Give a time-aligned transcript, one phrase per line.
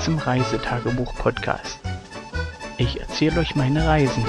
[0.00, 1.80] Zum Reisetagebuch-Podcast.
[2.78, 4.24] Ich erzähle euch meine Reisen.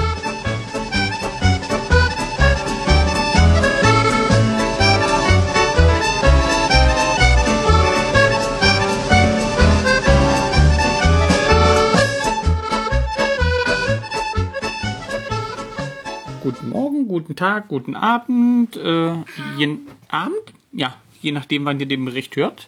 [16.42, 18.76] Guten Morgen, guten Tag, guten Abend.
[18.76, 19.14] Äh,
[19.58, 20.34] jeden Abend?
[20.72, 22.68] Ja, je nachdem, wann ihr den Bericht hört.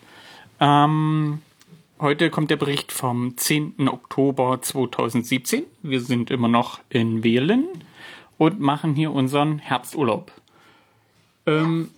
[0.60, 1.42] Ähm,
[2.02, 3.88] heute kommt der Bericht vom 10.
[3.88, 5.64] Oktober 2017.
[5.84, 7.68] Wir sind immer noch in Wählen
[8.38, 10.32] und machen hier unseren Herbsturlaub.
[11.46, 11.92] Ähm,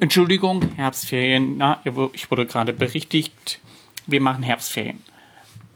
[0.00, 1.56] Entschuldigung, Herbstferien.
[1.56, 1.80] Na,
[2.12, 3.60] ich wurde gerade berichtigt.
[4.06, 5.02] Wir machen Herbstferien.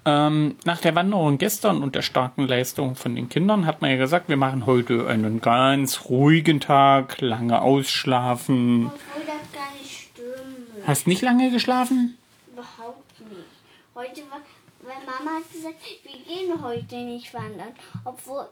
[0.07, 3.97] Ähm, nach der Wanderung gestern und der starken Leistung von den Kindern hat man ja
[3.97, 8.87] gesagt, wir machen heute einen ganz ruhigen Tag, lange ausschlafen.
[8.87, 10.87] Obwohl das gar nicht stimmt.
[10.87, 12.19] Hast nicht lange geschlafen?
[14.05, 14.41] Heute war,
[14.83, 17.73] weil Mama hat gesagt, wir gehen heute nicht wandern.
[18.05, 18.47] Obwohl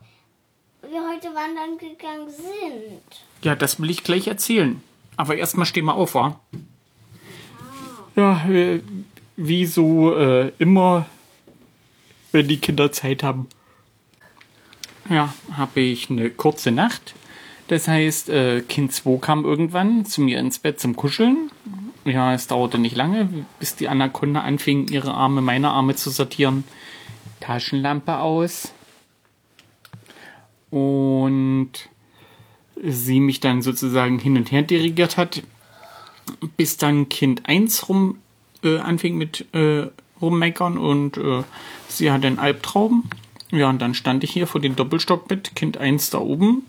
[0.80, 3.02] wir heute wandern gegangen sind.
[3.42, 4.82] Ja, das will ich gleich erzählen.
[5.16, 6.40] Aber erstmal stehen wir auf, wa?
[8.16, 8.80] Ja, äh,
[9.36, 11.06] wie so äh, immer,
[12.30, 13.48] wenn die Kinder Zeit haben.
[15.10, 17.14] Ja, habe ich eine kurze Nacht.
[17.68, 21.50] Das heißt, äh, Kind 2 kam irgendwann zu mir ins Bett zum Kuscheln.
[22.04, 23.28] Ja, es dauerte nicht lange,
[23.60, 26.64] bis die Anaconda anfing, ihre Arme, meine Arme zu sortieren.
[27.40, 28.72] Taschenlampe aus.
[30.70, 31.70] Und
[32.82, 35.42] sie mich dann sozusagen hin und her dirigiert hat,
[36.56, 38.18] bis dann Kind 1 rum
[38.64, 39.88] äh, anfing mit äh,
[40.20, 41.42] rummeckern und äh,
[41.88, 43.04] sie hatte einen Albtraum.
[43.50, 46.64] Ja, und dann stand ich hier vor dem Doppelstockbett, Kind 1 da oben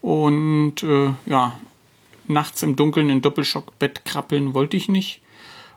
[0.00, 1.58] und äh, ja,
[2.30, 5.20] nachts im Dunkeln in Doppelstockbett krabbeln wollte ich nicht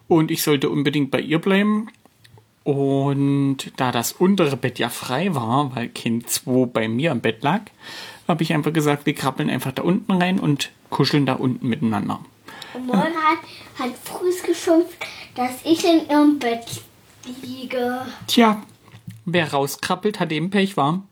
[0.07, 1.89] und ich sollte unbedingt bei ihr bleiben.
[2.63, 7.43] Und da das untere Bett ja frei war, weil Kind 2 bei mir im Bett
[7.43, 7.61] lag,
[8.27, 12.23] habe ich einfach gesagt, wir krabbeln einfach da unten rein und kuscheln da unten miteinander.
[12.73, 13.39] Und Mon hat,
[13.77, 14.97] hat früh geschimpft,
[15.35, 16.65] dass ich in ihrem Bett
[17.41, 18.05] liege.
[18.27, 18.63] Tja,
[19.25, 21.03] wer rauskrabbelt, hat eben Pech, war.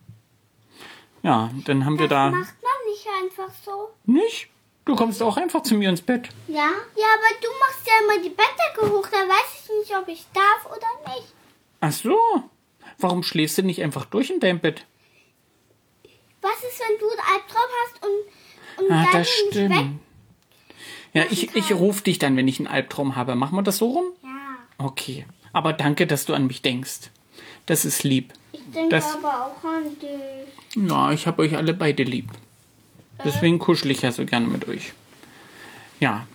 [1.24, 2.32] Ja, dann haben wir Das da.
[2.32, 3.90] macht man nicht einfach so.
[4.06, 4.48] Nicht?
[4.86, 6.30] Du kommst auch einfach zu mir ins Bett.
[6.48, 6.56] Ja?
[6.58, 6.66] Ja,
[7.14, 9.08] aber du machst ja immer die Bettdecke hoch.
[9.12, 11.28] Da weiß ich nicht, ob ich darf oder nicht.
[11.80, 12.18] Ach so.
[12.98, 14.86] Warum schläfst du nicht einfach durch in deinem Bett?
[16.42, 19.72] Was ist, wenn du einen Albtraum hast und, und Ah, dann das nicht weg?
[19.72, 20.00] stimmt.
[21.14, 23.36] Ja, ich, ich rufe dich dann, wenn ich einen Albtraum habe.
[23.36, 24.06] Machen wir das so rum?
[24.24, 24.30] Ja.
[24.86, 25.26] Okay.
[25.54, 27.12] Aber danke, dass du an mich denkst.
[27.66, 28.34] Das ist lieb.
[28.54, 30.90] Ich denke Das- aber auch an dich.
[30.90, 32.30] Ja, ich habe euch alle beide lieb.
[33.24, 34.94] Deswegen kuschel ich ja so gerne mit euch.
[36.00, 36.26] Ja.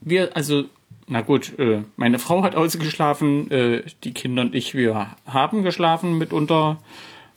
[0.00, 0.64] Wir, also,
[1.06, 6.18] na gut, äh, meine Frau hat ausgeschlafen, äh, die Kinder und ich, wir haben geschlafen
[6.18, 6.78] mitunter.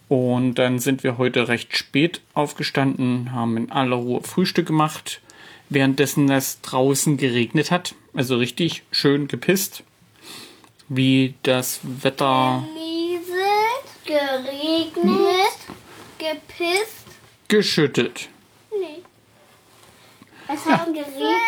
[0.10, 5.22] Und dann sind wir heute recht spät aufgestanden, haben in aller Ruhe Frühstück gemacht,
[5.70, 7.96] währenddessen es draußen geregnet hat.
[8.14, 9.84] Also richtig schön gepisst.
[10.90, 15.58] Wie das Wetter Nieselt, geregnet,
[16.20, 17.08] gepisst.
[17.48, 18.30] geschüttet.
[20.48, 21.42] Es hat geregnet.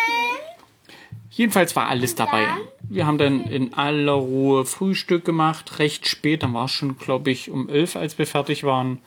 [1.30, 2.46] Jedenfalls war alles dabei.
[2.88, 6.42] Wir haben dann in aller Ruhe Frühstück gemacht, recht spät.
[6.42, 9.00] Dann war es schon, glaube ich, um elf, als wir fertig waren.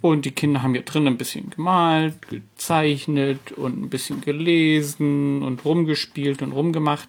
[0.00, 5.64] Und die Kinder haben hier drin ein bisschen gemalt, gezeichnet und ein bisschen gelesen und
[5.64, 7.08] rumgespielt und rumgemacht.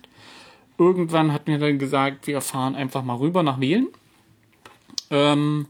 [0.78, 3.88] Irgendwann hatten wir dann gesagt, wir fahren einfach mal rüber nach Wählen.
[5.12, 5.68] Ähm,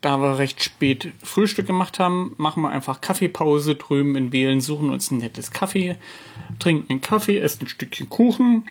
[0.00, 4.90] da wir recht spät Frühstück gemacht haben, machen wir einfach Kaffeepause drüben in Wählen, suchen
[4.90, 5.96] uns ein nettes Kaffee,
[6.58, 8.64] trinken einen Kaffee, essen ein Stückchen Kuchen.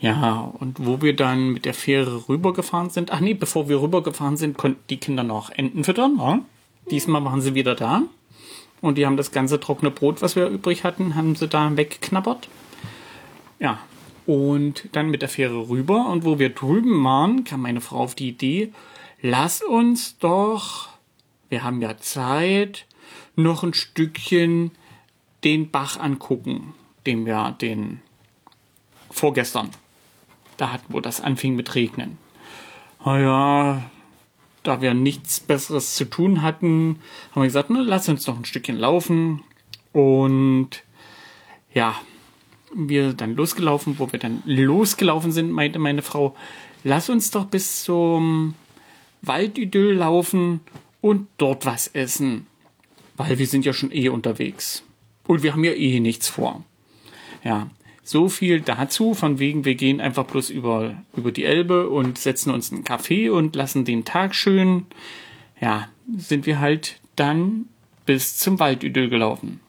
[0.00, 4.36] Ja, und wo wir dann mit der Fähre rübergefahren sind, ach nee, bevor wir rübergefahren
[4.36, 6.16] sind, konnten die Kinder noch Enten füttern.
[6.18, 6.40] Ja?
[6.90, 8.02] Diesmal waren sie wieder da.
[8.80, 12.48] Und die haben das ganze trockene Brot, was wir übrig hatten, haben sie da weggeknabbert.
[13.60, 13.78] Ja,
[14.26, 16.08] und dann mit der Fähre rüber.
[16.08, 18.72] Und wo wir drüben waren, kam meine Frau auf die Idee,
[19.22, 20.88] lass uns doch,
[21.48, 22.86] wir haben ja Zeit,
[23.34, 24.72] noch ein Stückchen
[25.44, 26.74] den Bach angucken,
[27.06, 28.00] den wir den
[29.10, 29.70] vorgestern,
[30.56, 32.18] da hatten, wo das anfing mit Regnen.
[33.04, 33.82] Naja,
[34.62, 37.00] da wir nichts Besseres zu tun hatten,
[37.32, 39.42] haben wir gesagt, na, lass uns noch ein Stückchen laufen.
[39.92, 40.82] Und
[41.74, 41.96] ja,
[42.74, 46.36] wir dann losgelaufen, wo wir dann losgelaufen sind, meinte meine Frau,
[46.84, 48.54] lass uns doch bis zum
[49.22, 50.60] Waldidyll laufen
[51.00, 52.46] und dort was essen.
[53.16, 54.82] Weil wir sind ja schon eh unterwegs.
[55.26, 56.64] Und wir haben ja eh nichts vor.
[57.44, 57.70] Ja,
[58.04, 62.50] So viel dazu, von wegen, wir gehen einfach bloß über, über die Elbe und setzen
[62.50, 64.86] uns einen Kaffee und lassen den Tag schön.
[65.60, 67.66] Ja, sind wir halt dann
[68.04, 69.60] bis zum Waldidyll gelaufen.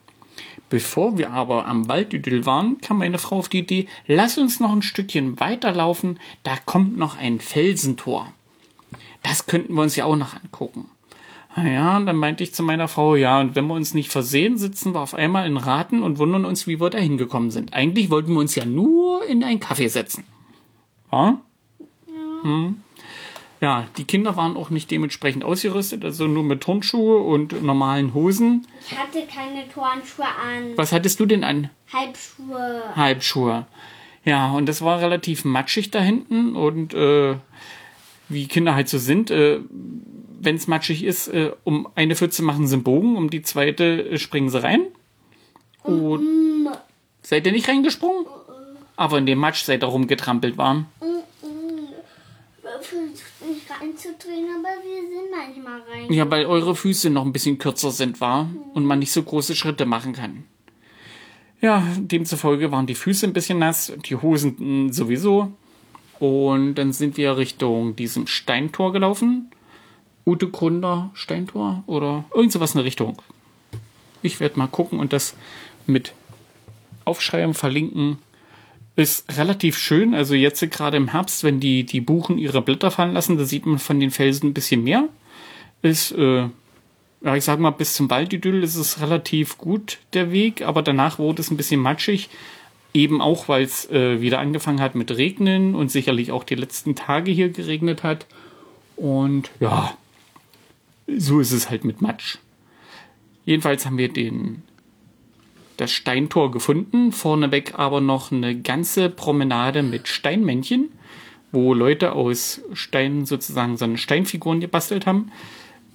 [0.69, 4.71] Bevor wir aber am Waldidyll waren, kam meine Frau auf die Idee, lass uns noch
[4.71, 8.33] ein Stückchen weiterlaufen, da kommt noch ein Felsentor.
[9.23, 10.89] Das könnten wir uns ja auch noch angucken.
[11.55, 14.93] Ja, dann meinte ich zu meiner Frau, ja, und wenn wir uns nicht versehen, sitzen
[14.93, 17.73] wir auf einmal in Raten und wundern uns, wie wir da hingekommen sind.
[17.73, 20.25] Eigentlich wollten wir uns ja nur in einen Kaffee setzen.
[21.11, 21.39] Ja?
[22.07, 22.43] Ja.
[22.43, 22.81] Hm.
[23.61, 28.65] ja, die Kinder waren auch nicht dementsprechend ausgerüstet, also nur mit Turnschuhe und normalen Hosen.
[28.89, 30.75] Ich hatte keine Turnschuhe an.
[30.75, 31.69] Was hattest du denn an?
[31.93, 32.81] Halbschuhe.
[32.95, 33.67] Halbschuhe.
[34.25, 37.35] Ja, und das war relativ matschig da hinten und äh,
[38.29, 39.59] wie Kinder halt so sind, äh,
[40.39, 44.09] wenn es matschig ist, äh, um eine Pfütze machen sie einen Bogen, um die zweite
[44.09, 44.87] äh, springen sie rein.
[45.83, 46.67] Und mm.
[47.21, 48.25] seid ihr nicht reingesprungen?
[48.95, 50.85] Aber in dem Matsch seid ihr rumgetrampelt waren.
[53.45, 56.13] Nicht reinzudrehen, aber wir sind manchmal rein.
[56.13, 59.55] Ja, weil eure Füße noch ein bisschen kürzer sind, war und man nicht so große
[59.55, 60.43] Schritte machen kann.
[61.61, 65.53] Ja, demzufolge waren die Füße ein bisschen nass, die Hosen mm, sowieso.
[66.19, 69.51] Und dann sind wir Richtung diesem Steintor gelaufen.
[70.25, 73.21] Ute Gründer Steintor oder irgend sowas in der Richtung.
[74.21, 75.35] Ich werde mal gucken und das
[75.85, 76.13] mit
[77.05, 78.17] aufschreiben, verlinken.
[78.95, 80.13] Ist relativ schön.
[80.13, 83.65] Also jetzt gerade im Herbst, wenn die, die Buchen ihre Blätter fallen lassen, da sieht
[83.65, 85.09] man von den Felsen ein bisschen mehr.
[85.81, 86.47] Ist, äh,
[87.23, 91.19] ja, ich sag mal, bis zum Waldidyll ist es relativ gut, der Weg, aber danach
[91.19, 92.29] wurde es ein bisschen matschig.
[92.93, 96.95] Eben auch, weil es äh, wieder angefangen hat mit Regnen und sicherlich auch die letzten
[96.95, 98.27] Tage hier geregnet hat.
[98.95, 99.97] Und ja,
[101.07, 102.37] so ist es halt mit Matsch.
[103.45, 104.63] Jedenfalls haben wir den,
[105.77, 110.89] das Steintor gefunden, vorneweg aber noch eine ganze Promenade mit Steinmännchen,
[111.51, 115.31] wo Leute aus Steinen sozusagen so eine Steinfiguren gebastelt haben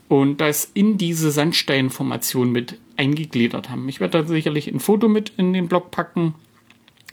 [0.09, 3.89] und das in diese Sandsteinformation mit eingegliedert haben.
[3.89, 6.35] Ich werde da sicherlich ein Foto mit in den Blog packen,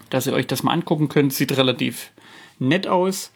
[0.10, 1.34] dass ihr euch das mal angucken könnt.
[1.34, 2.12] Sieht relativ
[2.60, 3.32] nett aus.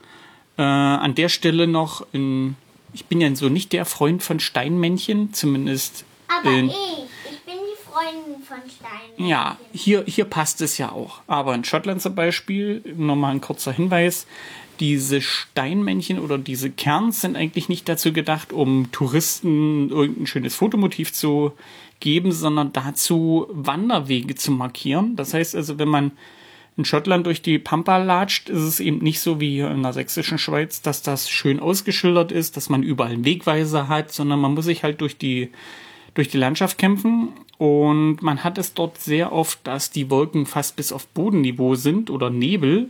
[0.58, 2.56] Äh, an der Stelle noch ein
[2.94, 6.06] ich bin ja so nicht der Freund von Steinmännchen, zumindest.
[6.28, 6.72] Aber äh, ich,
[7.32, 9.28] ich bin die Freundin von Steinmännchen.
[9.28, 11.22] Ja, hier, hier passt es ja auch.
[11.28, 14.26] Aber in Schottland zum Beispiel, nochmal ein kurzer Hinweis,
[14.80, 21.12] diese Steinmännchen oder diese Kerns sind eigentlich nicht dazu gedacht, um Touristen irgendein schönes Fotomotiv
[21.12, 21.52] zu
[22.00, 25.18] geben, sondern dazu Wanderwege zu markieren.
[25.18, 26.12] Das heißt also, wenn man
[26.80, 29.92] in Schottland durch die Pampa latscht, ist es eben nicht so wie hier in der
[29.92, 34.54] sächsischen Schweiz, dass das schön ausgeschildert ist, dass man überall einen Wegweiser hat, sondern man
[34.54, 35.50] muss sich halt durch die,
[36.14, 37.34] durch die Landschaft kämpfen.
[37.58, 42.10] Und man hat es dort sehr oft, dass die Wolken fast bis auf Bodenniveau sind
[42.10, 42.90] oder Nebel.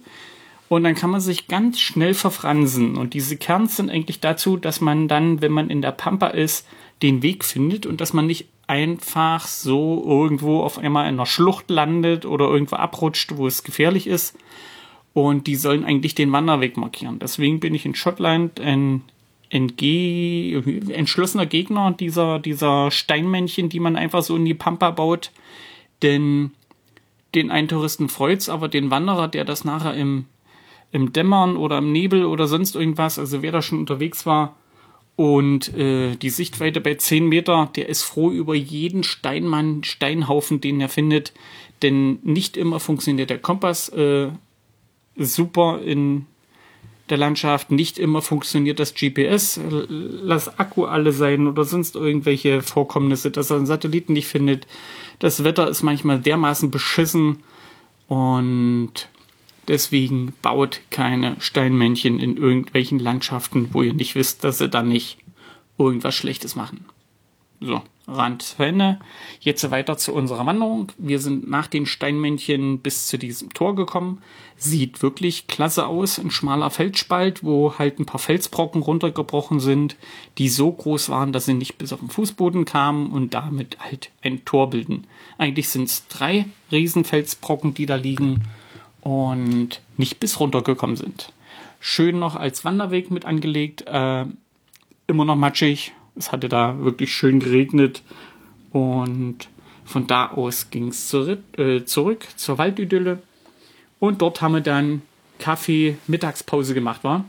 [0.67, 2.95] Und dann kann man sich ganz schnell verfransen.
[2.95, 6.67] Und diese Kerns sind eigentlich dazu, dass man dann, wenn man in der Pampa ist,
[7.01, 11.71] den Weg findet und dass man nicht einfach so irgendwo auf einmal in einer Schlucht
[11.71, 14.37] landet oder irgendwo abrutscht, wo es gefährlich ist.
[15.13, 17.17] Und die sollen eigentlich den Wanderweg markieren.
[17.17, 19.01] Deswegen bin ich in Schottland ein
[19.49, 20.61] entge
[20.93, 25.31] entschlossener Gegner dieser, dieser Steinmännchen, die man einfach so in die Pampa baut.
[26.03, 26.51] Denn
[27.33, 30.25] den einen Touristen freut's, aber den Wanderer, der das nachher im,
[30.91, 34.55] im Dämmern oder im Nebel oder sonst irgendwas, also wer da schon unterwegs war,
[35.19, 40.79] und äh, die Sichtweite bei 10 Meter, der ist froh über jeden Steinmann, Steinhaufen, den
[40.79, 41.33] er findet.
[41.81, 44.29] Denn nicht immer funktioniert der Kompass äh,
[45.17, 46.25] super in
[47.09, 47.69] der Landschaft.
[47.69, 49.59] Nicht immer funktioniert das GPS.
[49.89, 54.67] Lass Akku alle sein oder sonst irgendwelche Vorkommnisse, dass er einen Satelliten nicht findet.
[55.19, 57.43] Das Wetter ist manchmal dermaßen beschissen.
[58.07, 59.09] Und
[59.69, 65.19] Deswegen baut keine Steinmännchen in irgendwelchen Landschaften, wo ihr nicht wisst, dass sie dann nicht
[65.77, 66.85] irgendwas Schlechtes machen.
[67.61, 68.99] So, Rand zu Ende.
[69.41, 70.91] Jetzt weiter zu unserer Wanderung.
[70.97, 74.23] Wir sind nach den Steinmännchen bis zu diesem Tor gekommen.
[74.57, 76.17] Sieht wirklich klasse aus.
[76.17, 79.97] Ein schmaler Felsspalt, wo halt ein paar Felsbrocken runtergebrochen sind,
[80.39, 84.09] die so groß waren, dass sie nicht bis auf den Fußboden kamen und damit halt
[84.23, 85.05] ein Tor bilden.
[85.37, 88.45] Eigentlich sind es drei Riesenfelsbrocken, die da liegen
[89.01, 91.31] und nicht bis runtergekommen sind.
[91.79, 94.25] Schön noch als Wanderweg mit angelegt, äh,
[95.07, 95.93] immer noch matschig.
[96.15, 98.03] Es hatte da wirklich schön geregnet
[98.71, 99.47] und
[99.85, 103.19] von da aus ging es zurück, äh, zurück zur Waldidylle
[103.99, 105.01] und dort haben wir dann
[105.39, 107.25] Kaffee Mittagspause gemacht, war.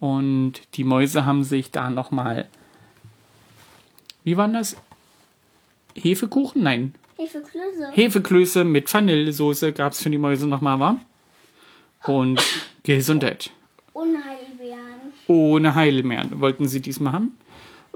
[0.00, 2.48] Und die Mäuse haben sich da noch mal
[4.26, 4.76] wie war das?
[5.94, 6.64] Hefekuchen?
[6.64, 7.90] Nein, Hefeklöße.
[7.92, 11.00] Hefeklöße mit Vanillesoße gab es für die Mäuse nochmal, war?
[12.04, 12.42] Und
[12.82, 13.50] Gesundheit.
[13.94, 15.12] Ohne Heidelbeeren.
[15.26, 17.36] Ohne Heilmeeren wollten sie diesmal haben.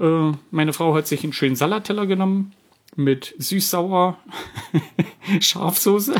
[0.00, 2.52] Äh, meine Frau hat sich einen schönen Salatteller genommen
[2.96, 4.18] mit süß-sauer
[5.40, 6.14] Schafsoße.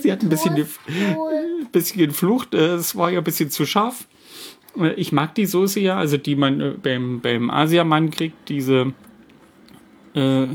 [0.00, 0.78] sie hat ein bisschen, gef-
[1.72, 2.54] bisschen geflucht.
[2.54, 4.06] äh, Es war ja ein bisschen zu scharf.
[4.78, 8.92] Äh, Ich mag die Soße ja, also die man äh, beim, beim Asiamann kriegt, diese
[10.14, 10.46] äh,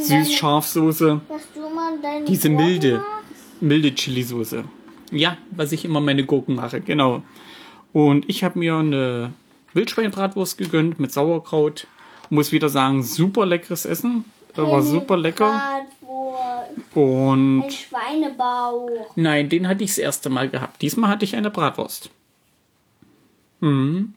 [0.00, 1.20] Süß-Scharf-Soße.
[2.26, 2.92] Diese Gurken milde.
[2.98, 3.62] machst?
[3.62, 4.64] Milde Chili-Soße.
[5.10, 7.22] Ja, was ich immer meine Gurken mache, genau.
[7.92, 9.32] Und ich habe mir eine
[9.74, 11.86] Wildschweinbratwurst gegönnt mit Sauerkraut.
[12.30, 14.24] Muss wieder sagen, super leckeres Essen.
[14.56, 15.60] War super lecker.
[16.94, 18.88] Und Ein Schweinebauch.
[19.16, 20.80] nein, den hatte ich das erste Mal gehabt.
[20.82, 22.10] Diesmal hatte ich eine Bratwurst.
[23.60, 24.14] Mhm.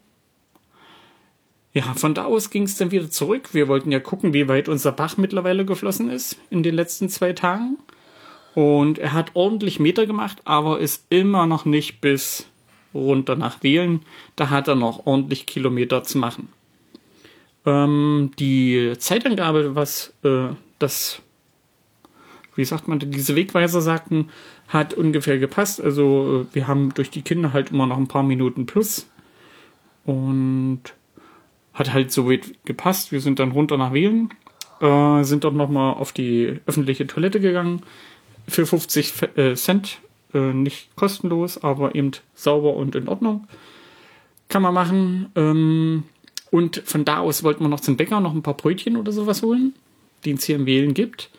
[1.78, 3.50] Ja, von da aus ging es dann wieder zurück.
[3.54, 7.34] Wir wollten ja gucken, wie weit unser Bach mittlerweile geflossen ist in den letzten zwei
[7.34, 7.78] Tagen.
[8.56, 12.48] Und er hat ordentlich Meter gemacht, aber ist immer noch nicht bis
[12.96, 14.02] runter nach Wählen.
[14.36, 16.50] Da hat er noch ordentlich Kilometer zu machen.
[17.64, 20.48] Ähm, die Zeitangabe, was äh,
[20.80, 21.22] das,
[22.56, 24.30] wie sagt man, diese Wegweiser sagten,
[24.68, 25.80] hat ungefähr gepasst.
[25.80, 29.08] Also äh, wir haben durch die Kinder halt immer noch ein paar Minuten plus.
[30.06, 30.97] Und
[31.78, 33.12] hat halt so weit gepasst.
[33.12, 34.30] Wir sind dann runter nach Wählen,
[34.82, 37.84] äh, sind dort nochmal auf die öffentliche Toilette gegangen.
[38.48, 40.00] Für 50 Fe- äh, Cent,
[40.34, 43.48] äh, nicht kostenlos, aber eben sauber und in Ordnung.
[44.50, 45.28] Kann man machen.
[45.36, 46.04] Ähm,
[46.50, 49.44] und von da aus wollten wir noch zum Bäcker noch ein paar Brötchen oder sowas
[49.44, 49.74] holen,
[50.26, 51.30] die es hier im Wählen gibt.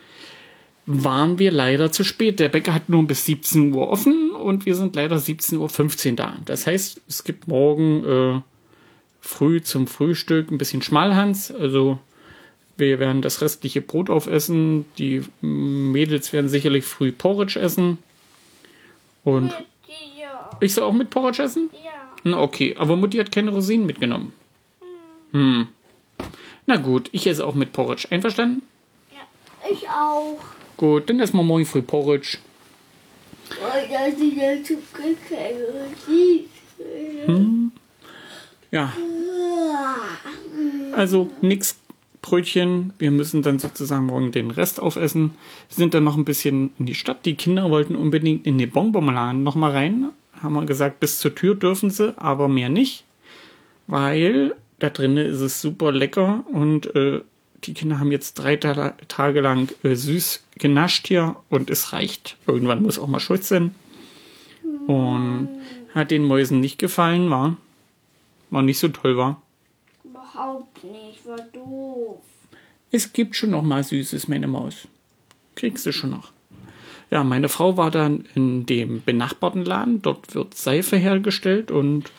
[0.86, 2.38] Waren wir leider zu spät.
[2.38, 6.36] Der Bäcker hat nur bis 17 Uhr offen und wir sind leider 17.15 Uhr da.
[6.44, 8.40] Das heißt, es gibt morgen äh,
[9.20, 11.50] früh zum Frühstück ein bisschen Schmalhans.
[11.50, 11.98] Also
[12.76, 14.84] wir werden das restliche Brot aufessen.
[14.98, 17.98] Die Mädels werden sicherlich früh Porridge essen.
[19.24, 19.50] Und
[20.18, 20.50] Ja.
[20.60, 21.70] ich soll auch mit Porridge essen?
[21.84, 21.90] Ja.
[22.24, 24.32] Na okay, aber Mutti hat keine Rosinen mitgenommen.
[25.32, 25.68] Hm.
[26.66, 28.08] Na gut, ich esse auch mit Porridge.
[28.10, 28.62] Einverstanden?
[29.70, 30.38] Ich auch.
[30.76, 32.38] Gut, dann essen wir morgen früh Porridge.
[33.50, 34.78] Oh, das ist ja zu
[38.70, 38.92] Ja,
[40.98, 41.78] also nix
[42.22, 42.92] Brötchen.
[42.98, 45.30] Wir müssen dann sozusagen morgen den Rest aufessen.
[45.68, 47.24] Sind dann noch ein bisschen in die Stadt.
[47.24, 50.08] Die Kinder wollten unbedingt in den Bonbonladen noch mal rein.
[50.42, 53.04] Haben wir gesagt, bis zur Tür dürfen sie, aber mehr nicht.
[53.86, 57.20] Weil da drinnen ist es super lecker und äh,
[57.64, 62.36] die Kinder haben jetzt drei Ta Tage lang äh, süß genascht hier und es reicht.
[62.46, 63.74] Irgendwann muss auch mal Schluss sein.
[64.86, 65.48] Und
[65.94, 67.56] hat den Mäusen nicht gefallen, war.
[68.50, 69.42] War nicht so toll, war.
[70.04, 71.26] Überhaupt nicht.
[71.26, 72.20] War doof.
[72.90, 74.88] Es gibt schon noch mal Süßes, meine Maus.
[75.54, 76.32] Kriegst du schon noch.
[77.10, 80.02] Ja, meine Frau war dann in dem benachbarten Laden.
[80.02, 82.10] Dort wird Seife hergestellt und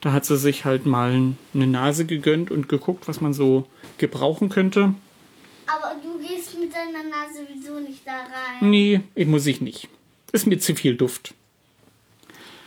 [0.00, 3.66] da hat sie sich halt mal eine Nase gegönnt und geguckt, was man so
[3.98, 4.94] gebrauchen könnte.
[5.66, 8.68] Aber du gehst mit deiner Nase sowieso nicht da rein.
[8.70, 9.88] Nee, ich muss ich nicht.
[10.32, 11.34] Ist mir zu viel Duft.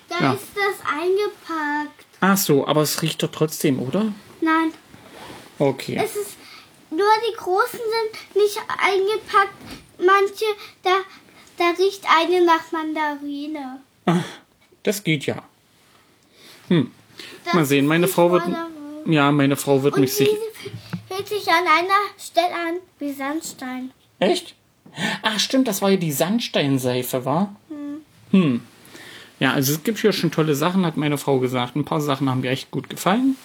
[0.09, 0.33] Da Ja.
[0.33, 2.04] ist das eingepackt.
[2.27, 4.11] Ach so, aber es riecht doch trotzdem, oder?
[4.41, 4.71] Nein,
[5.59, 5.95] Okay.
[6.03, 6.37] es ist
[6.89, 9.53] nur die großen sind nicht eingepackt.
[9.99, 10.45] Manche,
[10.83, 10.95] da,
[11.57, 13.79] da riecht eine nach Mandarine.
[14.81, 15.43] Das geht ja.
[16.69, 16.91] Hm.
[17.43, 18.43] Das Mal sehen, meine Frau wird.
[19.05, 20.35] Ja, meine Frau wird Und mich sicher.
[21.07, 23.91] fühlt sich an einer Stelle an wie Sandstein.
[24.19, 24.55] Echt?
[25.21, 27.55] Ach stimmt, das war ja die Sandsteinseife, war?
[28.31, 28.61] Hm.
[29.39, 31.75] Ja, also es gibt hier schon tolle Sachen, hat meine Frau gesagt.
[31.75, 33.35] Ein paar Sachen haben mir echt gut gefallen.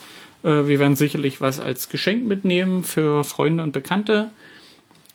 [0.42, 4.30] Äh, wir werden sicherlich was als Geschenk mitnehmen für Freunde und Bekannte.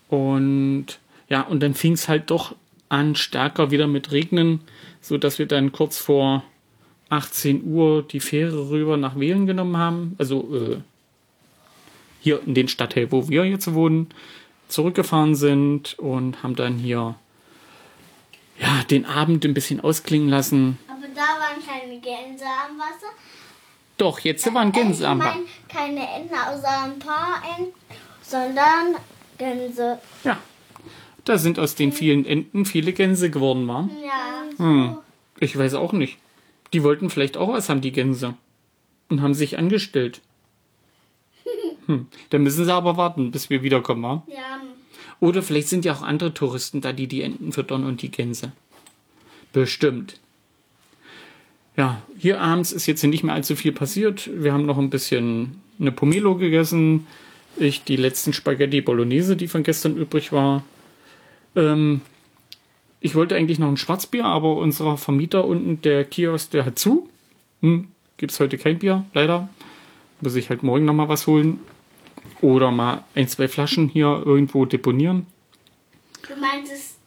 [0.09, 2.55] Und ja, und dann fing es halt doch
[2.89, 4.61] an, stärker wieder mit Regnen,
[5.01, 6.43] so dass wir dann kurz vor
[7.09, 10.15] 18 Uhr die Fähre rüber nach Wählen genommen haben.
[10.17, 10.77] Also äh,
[12.19, 14.07] hier in den Stadtteil, wo wir jetzt wohnen,
[14.67, 17.15] zurückgefahren sind und haben dann hier
[18.59, 20.77] ja, den Abend ein bisschen ausklingen lassen.
[20.87, 23.11] Aber da waren keine Gänse am Wasser.
[23.97, 25.35] Doch, jetzt waren Gänse am ich Bach.
[25.35, 27.73] mein, keine Enten, außer ein paar Enten,
[28.21, 28.95] sondern
[29.37, 29.99] Gänse.
[30.23, 30.37] Ja.
[31.23, 33.89] Da sind aus den vielen Enten viele Gänse geworden, war.
[34.03, 34.63] Ja.
[34.63, 34.97] Hm.
[35.39, 36.17] Ich weiß auch nicht.
[36.73, 38.35] Die wollten vielleicht auch was haben, die Gänse.
[39.09, 40.21] Und haben sich angestellt.
[41.87, 42.07] Hm.
[42.31, 44.23] Dann müssen sie aber warten, bis wir wiederkommen, wa?
[44.25, 44.59] Ja.
[45.19, 48.51] Oder vielleicht sind ja auch andere Touristen da, die die Enten füttern und die Gänse.
[49.53, 50.19] Bestimmt.
[51.77, 54.29] Ja, hier abends ist jetzt nicht mehr allzu viel passiert.
[54.33, 57.05] Wir haben noch ein bisschen eine Pomelo gegessen,
[57.57, 60.63] ich die letzten Spaghetti Bolognese, die von gestern übrig war.
[61.55, 62.01] Ähm,
[62.99, 67.09] ich wollte eigentlich noch ein Schwarzbier, aber unser Vermieter unten, der Kiosk, der hat zu.
[67.61, 69.49] Hm, gibt's heute kein Bier, leider.
[70.21, 71.59] Muss ich halt morgen nochmal was holen.
[72.41, 75.25] Oder mal ein, zwei Flaschen hier irgendwo deponieren.
[76.27, 76.97] Du meintest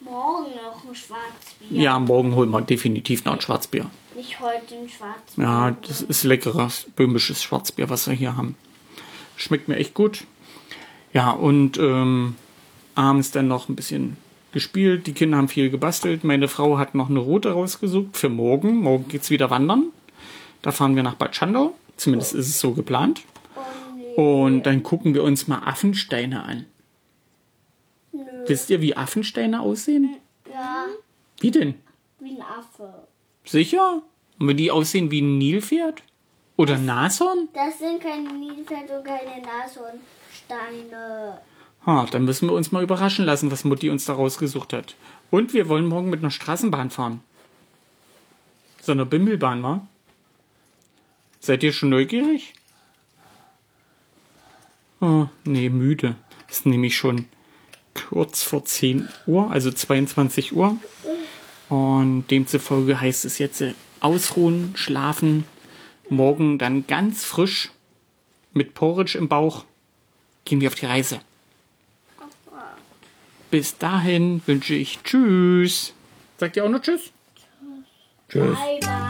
[0.00, 1.80] morgen noch ein Schwarzbier.
[1.80, 3.86] Ja, morgen holen wir definitiv noch ein Schwarzbier.
[4.16, 5.44] Nicht heute ein Schwarzbier.
[5.44, 8.56] Ja, das ist leckeres böhmisches Schwarzbier, was wir hier haben.
[9.36, 10.24] Schmeckt mir echt gut.
[11.12, 12.36] Ja, und ähm,
[12.94, 14.16] abends dann noch ein bisschen
[14.52, 15.06] gespielt.
[15.06, 16.24] Die Kinder haben viel gebastelt.
[16.24, 18.76] Meine Frau hat noch eine Route rausgesucht für morgen.
[18.76, 19.86] Morgen geht's wieder wandern.
[20.62, 21.74] Da fahren wir nach Bad Schandau.
[21.96, 23.22] Zumindest ist es so geplant.
[24.16, 26.66] Und dann gucken wir uns mal Affensteine an.
[28.12, 28.22] Nö.
[28.46, 30.16] Wisst ihr, wie Affensteine aussehen?
[30.52, 30.86] Ja,
[31.40, 31.74] Wie denn?
[32.18, 33.06] wie ein Affe.
[33.44, 34.02] Sicher?
[34.38, 36.02] Und wenn die aussehen wie ein Nilpferd?
[36.56, 37.48] Oder ein Nashorn?
[37.54, 41.40] Das sind keine Nilpferd und keine Nashornsteine.
[41.86, 44.96] Ha, dann müssen wir uns mal überraschen lassen, was Mutti uns da rausgesucht hat.
[45.30, 47.22] Und wir wollen morgen mit einer Straßenbahn fahren.
[48.82, 49.86] So einer Bimmelbahn, wa?
[51.40, 52.52] Seid ihr schon neugierig?
[55.00, 56.16] Oh, nee, müde.
[56.48, 57.26] Ist nämlich schon
[57.94, 60.76] kurz vor 10 Uhr, also 22 Uhr.
[61.68, 65.44] Und demzufolge heißt es jetzt äh, ausruhen, schlafen,
[66.08, 67.70] morgen dann ganz frisch
[68.52, 69.64] mit Porridge im Bauch
[70.44, 71.20] gehen wir auf die Reise.
[73.50, 75.92] Bis dahin wünsche ich Tschüss.
[76.38, 77.12] Sagt ihr auch noch Tschüss?
[78.28, 78.58] Tschüss.
[78.58, 79.09] Bye, bye.